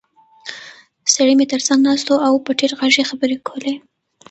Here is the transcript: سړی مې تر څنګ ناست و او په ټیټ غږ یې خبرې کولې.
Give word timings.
سړی 1.13 1.33
مې 1.37 1.45
تر 1.53 1.61
څنګ 1.67 1.79
ناست 1.87 2.07
و 2.09 2.21
او 2.27 2.33
په 2.45 2.51
ټیټ 2.57 2.71
غږ 2.79 2.93
یې 2.99 3.05
خبرې 3.09 3.35
کولې. 3.47 3.73